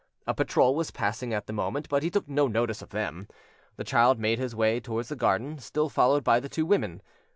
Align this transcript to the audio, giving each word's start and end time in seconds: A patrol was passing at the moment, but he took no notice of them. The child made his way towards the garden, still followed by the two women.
A 0.25 0.33
patrol 0.33 0.73
was 0.75 0.89
passing 0.89 1.31
at 1.31 1.45
the 1.45 1.53
moment, 1.53 1.87
but 1.87 2.01
he 2.01 2.09
took 2.09 2.27
no 2.27 2.47
notice 2.47 2.81
of 2.81 2.89
them. 2.89 3.27
The 3.75 3.83
child 3.83 4.17
made 4.17 4.39
his 4.39 4.55
way 4.55 4.79
towards 4.79 5.09
the 5.09 5.15
garden, 5.15 5.59
still 5.59 5.89
followed 5.89 6.23
by 6.23 6.39
the 6.39 6.49
two 6.49 6.65
women. 6.65 7.03